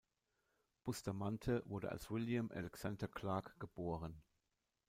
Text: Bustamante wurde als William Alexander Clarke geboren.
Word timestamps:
Bustamante 0.83 1.61
wurde 1.67 1.91
als 1.91 2.09
William 2.09 2.49
Alexander 2.51 3.07
Clarke 3.07 3.53
geboren. 3.59 4.23